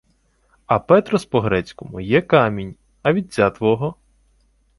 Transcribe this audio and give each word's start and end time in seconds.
—А 0.67 0.79
«петрос» 0.79 1.25
по-грецькому 1.25 1.99
є 2.01 2.21
камінь. 2.21 2.75
А 3.01 3.13
вітця 3.13 3.49
твого? 3.49 3.95